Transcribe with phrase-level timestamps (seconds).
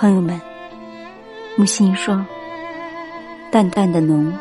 [0.00, 0.40] 朋友们，
[1.56, 2.24] 木心说
[3.50, 4.32] ：“淡淡的浓，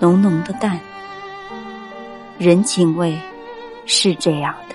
[0.00, 0.80] 浓浓的淡，
[2.38, 3.14] 人情味
[3.84, 4.74] 是这样的。”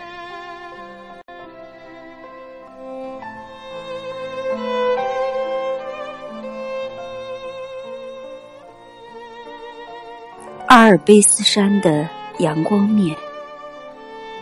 [10.67, 13.17] 阿尔卑斯山的阳光面，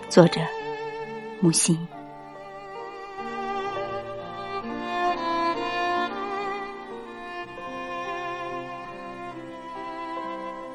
[0.10, 0.42] 作者
[1.40, 1.88] 木心。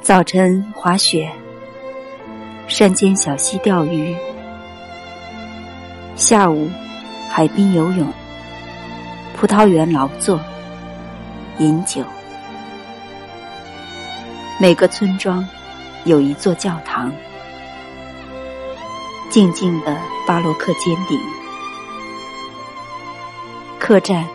[0.02, 1.30] 早晨滑雪，
[2.66, 4.16] 山间小溪钓鱼，
[6.16, 6.68] 下午
[7.30, 8.12] 海滨游泳，
[9.36, 10.40] 葡萄园劳作，
[11.60, 12.02] 饮酒。
[14.58, 15.48] 每个村庄
[16.02, 17.12] 有一座教堂，
[19.30, 21.16] 静静的巴洛克尖顶。
[23.78, 24.26] 客栈、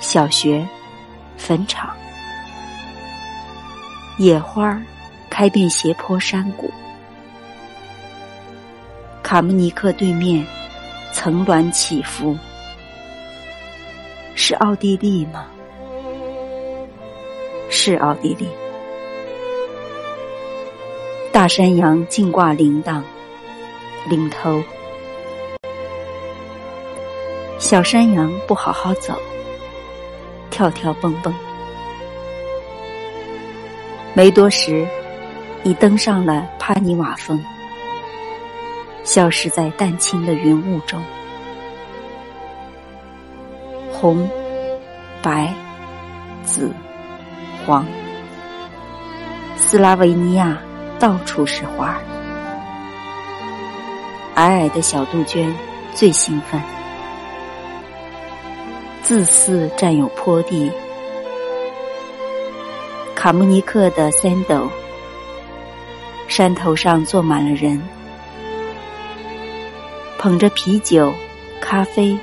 [0.00, 0.68] 小学、
[1.38, 1.96] 坟场，
[4.18, 4.80] 野花
[5.28, 6.70] 开遍斜坡山谷。
[9.22, 10.46] 卡穆尼克对面，
[11.12, 12.34] 层峦起伏，
[14.34, 15.44] 是奥地利吗？
[17.68, 18.48] 是奥地利。
[21.30, 23.02] 大山羊尽挂铃铛，
[24.08, 24.62] 领头；
[27.58, 29.14] 小山羊不好好走，
[30.48, 31.34] 跳跳蹦蹦。
[34.16, 34.88] 没多时，
[35.62, 37.38] 已登上了帕尼瓦峰，
[39.04, 40.98] 消失在淡青的云雾中。
[43.92, 44.26] 红、
[45.20, 45.52] 白、
[46.44, 46.72] 紫、
[47.66, 47.86] 黄，
[49.54, 50.56] 斯拉维尼亚。
[50.98, 51.98] 到处是花，
[54.34, 55.54] 矮矮的小杜鹃
[55.94, 56.58] 最兴奋，
[59.02, 60.72] 自私占有坡地。
[63.26, 64.70] 卡穆尼克的三斗，
[66.28, 67.82] 山头上坐满了人，
[70.16, 71.12] 捧着啤酒、
[71.60, 72.16] 咖啡，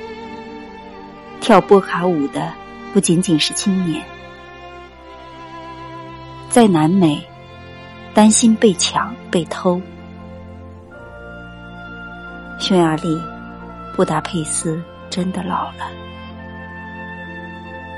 [1.41, 2.53] 跳波卡舞的
[2.93, 4.01] 不仅仅是青年，
[6.47, 7.21] 在南美。
[8.13, 9.81] 担心被抢被偷。
[12.59, 13.21] 匈牙利，
[13.93, 15.91] 布达佩斯真的老了。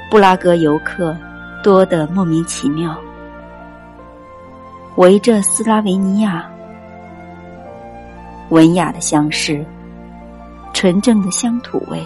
[0.09, 1.16] 布拉格游客
[1.65, 2.95] 多得莫名其妙，
[4.97, 6.47] 围着斯拉维尼亚，
[8.49, 9.65] 文雅的相识，
[10.73, 12.05] 纯正的乡土味。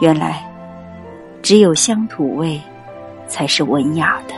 [0.00, 0.44] 原来，
[1.42, 2.60] 只有乡土味
[3.28, 4.34] 才是文雅的。